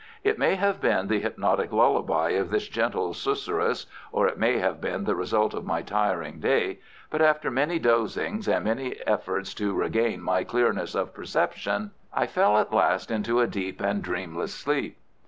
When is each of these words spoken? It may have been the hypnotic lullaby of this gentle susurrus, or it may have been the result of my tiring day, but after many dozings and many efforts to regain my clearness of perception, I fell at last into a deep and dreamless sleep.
It 0.23 0.39
may 0.39 0.55
have 0.55 0.81
been 0.81 1.09
the 1.09 1.19
hypnotic 1.19 1.71
lullaby 1.71 2.29
of 2.31 2.49
this 2.49 2.67
gentle 2.67 3.13
susurrus, 3.13 3.85
or 4.11 4.27
it 4.27 4.39
may 4.39 4.57
have 4.57 4.81
been 4.81 5.03
the 5.03 5.13
result 5.13 5.53
of 5.53 5.63
my 5.63 5.83
tiring 5.83 6.39
day, 6.39 6.79
but 7.11 7.21
after 7.21 7.51
many 7.51 7.77
dozings 7.79 8.47
and 8.47 8.65
many 8.65 8.95
efforts 9.05 9.53
to 9.53 9.75
regain 9.75 10.19
my 10.23 10.43
clearness 10.43 10.95
of 10.95 11.13
perception, 11.13 11.91
I 12.11 12.25
fell 12.25 12.57
at 12.57 12.73
last 12.73 13.11
into 13.11 13.41
a 13.41 13.45
deep 13.47 13.79
and 13.79 14.01
dreamless 14.01 14.55
sleep. 14.55 14.97